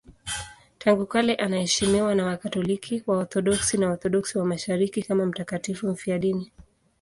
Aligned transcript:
Tangu 0.77 1.05
kale 1.05 1.35
anaheshimiwa 1.35 2.15
na 2.15 2.25
Wakatoliki, 2.25 3.03
Waorthodoksi 3.07 3.77
na 3.77 3.87
Waorthodoksi 3.87 4.37
wa 4.37 4.45
Mashariki 4.45 5.03
kama 5.03 5.25
mtakatifu 5.25 5.87
mfiadini. 5.87 6.51